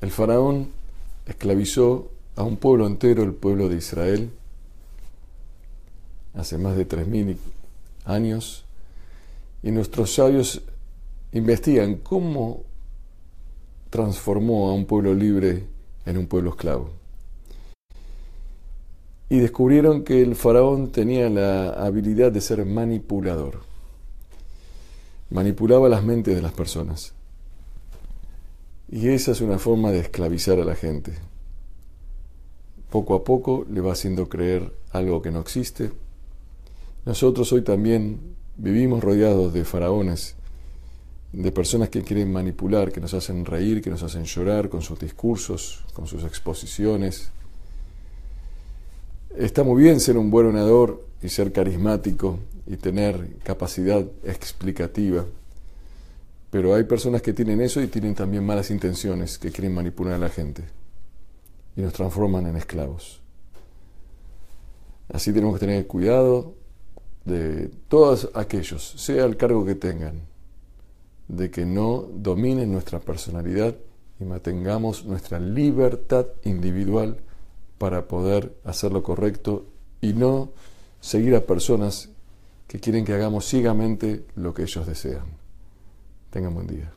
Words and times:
El 0.00 0.10
faraón 0.12 0.68
esclavizó 1.26 2.10
a 2.36 2.44
un 2.44 2.56
pueblo 2.56 2.86
entero, 2.86 3.24
el 3.24 3.34
pueblo 3.34 3.68
de 3.68 3.76
Israel, 3.76 4.30
hace 6.34 6.56
más 6.56 6.76
de 6.76 6.86
3.000 6.86 7.36
años, 8.04 8.64
y 9.62 9.72
nuestros 9.72 10.14
sabios 10.14 10.62
investigan 11.32 11.96
cómo 11.96 12.62
transformó 13.90 14.70
a 14.70 14.74
un 14.74 14.86
pueblo 14.86 15.14
libre 15.14 15.64
en 16.06 16.16
un 16.16 16.26
pueblo 16.26 16.50
esclavo. 16.50 16.90
Y 19.28 19.40
descubrieron 19.40 20.04
que 20.04 20.22
el 20.22 20.36
faraón 20.36 20.92
tenía 20.92 21.28
la 21.28 21.70
habilidad 21.70 22.30
de 22.30 22.40
ser 22.40 22.64
manipulador. 22.64 23.60
Manipulaba 25.30 25.88
las 25.88 26.04
mentes 26.04 26.34
de 26.34 26.40
las 26.40 26.52
personas. 26.52 27.12
Y 28.90 29.08
esa 29.08 29.32
es 29.32 29.40
una 29.40 29.58
forma 29.58 29.90
de 29.92 30.00
esclavizar 30.00 30.58
a 30.58 30.64
la 30.64 30.74
gente. 30.74 31.12
Poco 32.90 33.14
a 33.14 33.22
poco 33.22 33.66
le 33.70 33.82
va 33.82 33.92
haciendo 33.92 34.28
creer 34.28 34.72
algo 34.92 35.20
que 35.20 35.30
no 35.30 35.40
existe. 35.40 35.92
Nosotros 37.04 37.52
hoy 37.52 37.62
también 37.62 38.18
vivimos 38.56 39.04
rodeados 39.04 39.52
de 39.52 39.64
faraones, 39.64 40.36
de 41.32 41.52
personas 41.52 41.90
que 41.90 42.02
quieren 42.02 42.32
manipular, 42.32 42.90
que 42.90 43.00
nos 43.00 43.12
hacen 43.12 43.44
reír, 43.44 43.82
que 43.82 43.90
nos 43.90 44.02
hacen 44.02 44.24
llorar 44.24 44.70
con 44.70 44.80
sus 44.80 44.98
discursos, 44.98 45.84
con 45.92 46.06
sus 46.06 46.24
exposiciones. 46.24 47.30
Está 49.36 49.64
muy 49.64 49.82
bien 49.82 50.00
ser 50.00 50.16
un 50.16 50.30
buen 50.30 50.46
orador 50.46 51.04
y 51.22 51.28
ser 51.28 51.52
carismático 51.52 52.38
y 52.66 52.76
tener 52.76 53.36
capacidad 53.42 54.04
explicativa, 54.24 55.26
pero 56.50 56.74
hay 56.74 56.84
personas 56.84 57.22
que 57.22 57.32
tienen 57.32 57.60
eso 57.60 57.80
y 57.82 57.88
tienen 57.88 58.14
también 58.14 58.44
malas 58.44 58.70
intenciones, 58.70 59.38
que 59.38 59.50
quieren 59.50 59.74
manipular 59.74 60.14
a 60.14 60.18
la 60.18 60.28
gente 60.28 60.64
y 61.76 61.82
nos 61.82 61.92
transforman 61.92 62.46
en 62.46 62.56
esclavos. 62.56 63.20
Así 65.12 65.32
tenemos 65.32 65.54
que 65.54 65.66
tener 65.66 65.86
cuidado 65.86 66.54
de 67.24 67.70
todos 67.88 68.30
aquellos, 68.34 68.94
sea 68.96 69.24
el 69.24 69.36
cargo 69.36 69.64
que 69.64 69.74
tengan, 69.74 70.22
de 71.28 71.50
que 71.50 71.66
no 71.66 72.06
dominen 72.14 72.72
nuestra 72.72 73.00
personalidad 73.00 73.76
y 74.18 74.24
mantengamos 74.24 75.04
nuestra 75.04 75.38
libertad 75.38 76.26
individual 76.44 77.18
para 77.76 78.08
poder 78.08 78.56
hacer 78.64 78.92
lo 78.92 79.02
correcto 79.02 79.66
y 80.00 80.14
no 80.14 80.50
seguir 81.00 81.34
a 81.36 81.46
personas 81.46 82.08
que 82.66 82.80
quieren 82.80 83.04
que 83.04 83.14
hagamos 83.14 83.46
ciegamente 83.46 84.24
lo 84.34 84.52
que 84.52 84.62
ellos 84.62 84.86
desean. 84.86 85.38
Tenha 86.30 86.48
um 86.48 86.54
bom 86.54 86.64
dia. 86.64 86.92